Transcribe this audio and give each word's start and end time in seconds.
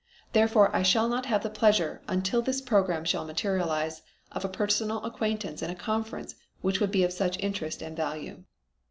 Therefore 0.33 0.75
I 0.75 0.81
shall 0.81 1.07
not 1.07 1.27
have 1.27 1.43
the 1.43 1.49
pleasure, 1.51 2.01
until 2.07 2.41
this 2.41 2.59
program 2.59 3.05
shall 3.05 3.23
materialize, 3.23 4.01
of 4.31 4.43
a 4.43 4.49
personal 4.49 5.05
acquaintance 5.05 5.61
and 5.61 5.71
a 5.71 5.75
conference 5.75 6.33
which 6.61 6.79
would 6.79 6.89
be 6.89 7.03
of 7.03 7.13
such 7.13 7.37
interest 7.37 7.83
and 7.83 7.95
value." 7.95 8.43